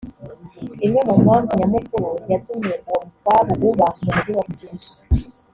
Imwe 0.85 1.01
mu 1.07 1.15
mpamvu 1.25 1.51
nyamukuru 1.59 2.09
yatumye 2.31 2.73
uwo 2.87 2.99
mukwabu 3.05 3.53
uba 3.69 3.87
mu 3.95 4.01
Mujyi 4.15 4.31
wa 4.37 4.43
Rusizi 4.47 4.91